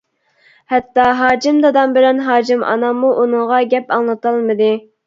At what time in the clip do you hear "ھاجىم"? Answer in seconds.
1.19-1.61, 2.29-2.67